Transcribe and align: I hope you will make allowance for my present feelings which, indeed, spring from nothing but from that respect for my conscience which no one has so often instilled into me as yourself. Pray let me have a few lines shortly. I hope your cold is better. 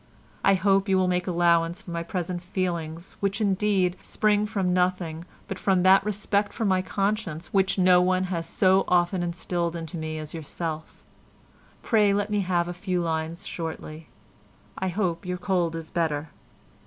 I 0.43 0.55
hope 0.55 0.89
you 0.89 0.97
will 0.97 1.07
make 1.07 1.27
allowance 1.27 1.83
for 1.83 1.91
my 1.91 2.01
present 2.01 2.41
feelings 2.41 3.15
which, 3.19 3.39
indeed, 3.39 3.97
spring 4.01 4.47
from 4.47 4.73
nothing 4.73 5.25
but 5.47 5.59
from 5.59 5.83
that 5.83 6.03
respect 6.03 6.53
for 6.53 6.65
my 6.65 6.81
conscience 6.81 7.53
which 7.53 7.77
no 7.77 8.01
one 8.01 8.23
has 8.23 8.47
so 8.47 8.83
often 8.87 9.21
instilled 9.21 9.75
into 9.75 9.99
me 9.99 10.17
as 10.17 10.33
yourself. 10.33 11.03
Pray 11.83 12.15
let 12.15 12.31
me 12.31 12.39
have 12.39 12.67
a 12.67 12.73
few 12.73 12.99
lines 12.99 13.45
shortly. 13.45 14.07
I 14.75 14.87
hope 14.87 15.23
your 15.23 15.37
cold 15.37 15.75
is 15.75 15.91
better. 15.91 16.29